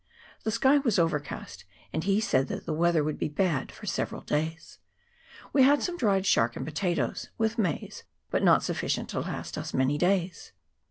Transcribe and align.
The 0.43 0.49
sky 0.49 0.79
was 0.79 0.97
overcast, 0.97 1.63
and 1.93 2.03
he 2.03 2.19
said 2.19 2.47
that 2.47 2.65
the 2.65 2.73
weather 2.73 3.03
would 3.03 3.19
be 3.19 3.27
bad 3.29 3.71
for 3.71 3.85
several 3.85 4.21
days. 4.21 4.79
We 5.53 5.61
had 5.61 5.83
some 5.83 5.95
dried 5.95 6.25
shark 6.25 6.55
and 6.55 6.65
potatoes, 6.65 7.29
with 7.37 7.59
maize, 7.59 8.03
but 8.31 8.41
not 8.41 8.63
sufficient 8.63 9.09
to 9.09 9.19
last 9.19 9.59
us 9.59 9.75
many 9.75 9.99
days. 9.99 10.53